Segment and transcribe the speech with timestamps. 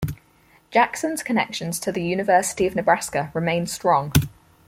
[0.71, 4.11] Jackson's connections to the University of Nebraska remain strong.